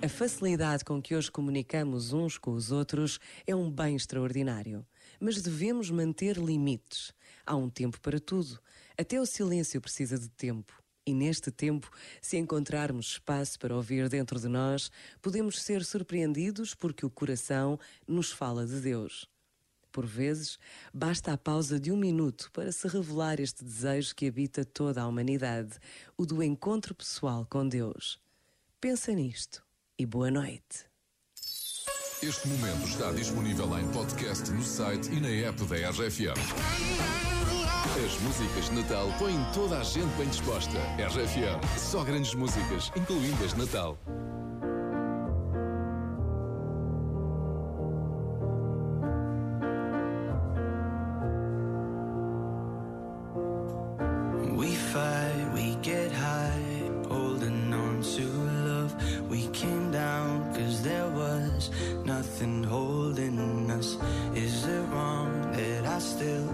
A 0.00 0.08
facilidade 0.08 0.84
com 0.84 1.02
que 1.02 1.16
hoje 1.16 1.28
comunicamos 1.28 2.12
uns 2.12 2.38
com 2.38 2.52
os 2.52 2.70
outros 2.70 3.18
é 3.44 3.54
um 3.54 3.68
bem 3.68 3.96
extraordinário. 3.96 4.86
Mas 5.18 5.42
devemos 5.42 5.90
manter 5.90 6.36
limites. 6.36 7.12
Há 7.44 7.56
um 7.56 7.68
tempo 7.68 8.00
para 8.00 8.20
tudo. 8.20 8.60
Até 8.96 9.20
o 9.20 9.26
silêncio 9.26 9.80
precisa 9.80 10.16
de 10.16 10.28
tempo. 10.28 10.72
E 11.04 11.12
neste 11.12 11.50
tempo, 11.50 11.90
se 12.22 12.36
encontrarmos 12.36 13.12
espaço 13.12 13.58
para 13.58 13.74
ouvir 13.74 14.08
dentro 14.08 14.38
de 14.38 14.46
nós, 14.46 14.88
podemos 15.20 15.60
ser 15.60 15.84
surpreendidos 15.84 16.76
porque 16.76 17.04
o 17.04 17.10
coração 17.10 17.76
nos 18.06 18.30
fala 18.30 18.64
de 18.64 18.80
Deus. 18.80 19.28
Por 19.90 20.06
vezes, 20.06 20.60
basta 20.94 21.32
a 21.32 21.36
pausa 21.36 21.80
de 21.80 21.90
um 21.90 21.96
minuto 21.96 22.52
para 22.52 22.70
se 22.70 22.86
revelar 22.86 23.40
este 23.40 23.64
desejo 23.64 24.14
que 24.14 24.28
habita 24.28 24.64
toda 24.64 25.02
a 25.02 25.08
humanidade, 25.08 25.76
o 26.16 26.24
do 26.24 26.40
encontro 26.40 26.94
pessoal 26.94 27.44
com 27.50 27.66
Deus. 27.66 28.20
Pensa 28.80 29.12
nisto 29.12 29.66
e 29.98 30.06
boa 30.06 30.30
noite. 30.30 30.86
Este 32.22 32.48
momento 32.48 32.86
está 32.86 33.10
disponível 33.12 33.78
em 33.78 33.88
podcast 33.90 34.50
no 34.50 34.62
site 34.62 35.10
e 35.10 35.20
na 35.20 35.28
app 35.28 35.64
da 35.64 35.90
RFM. 35.90 36.38
As 38.04 38.20
músicas 38.20 38.64
de 38.66 38.72
Natal 38.76 39.08
põem 39.18 39.38
toda 39.52 39.78
a 39.78 39.82
gente 39.82 40.16
bem 40.16 40.28
disposta. 40.28 40.78
RFM, 40.98 41.78
só 41.78 42.04
grandes 42.04 42.34
músicas, 42.34 42.92
incluindo 42.96 43.44
as 43.44 43.54
de 43.54 43.58
Natal. 43.58 43.98
Nothing 62.38 62.62
holding 62.62 63.70
us. 63.70 63.96
Is 64.34 64.64
it 64.64 64.82
wrong 64.90 65.50
that 65.52 65.86
I 65.86 65.98
still 65.98 66.48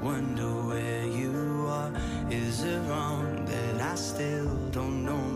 wonder 0.00 0.48
where 0.68 1.06
you 1.06 1.66
are? 1.68 1.92
Is 2.30 2.62
it 2.62 2.78
wrong 2.88 3.44
that 3.44 3.80
I 3.80 3.94
still 3.96 4.48
don't 4.70 5.04
know 5.04 5.33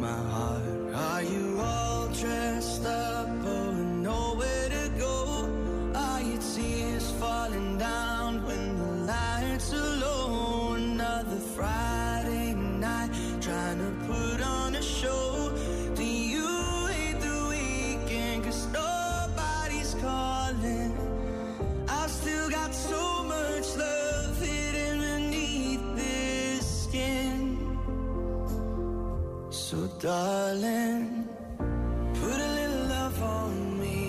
So, 29.58 29.86
darling, 30.00 31.28
put 31.58 32.40
a 32.40 32.50
little 32.58 32.86
love 32.88 33.22
on 33.22 33.80
me. 33.80 34.07